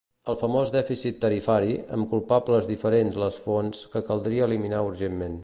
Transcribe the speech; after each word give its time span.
El 0.31 0.35
famós 0.37 0.69
dèficit 0.75 1.19
tarifari 1.25 1.75
-amb 1.81 2.09
culpables 2.15 2.71
diferents 2.71 3.21
les 3.25 3.39
fonts- 3.45 3.85
que 3.93 4.05
caldria 4.09 4.49
eliminar 4.51 4.85
urgentment. 4.91 5.39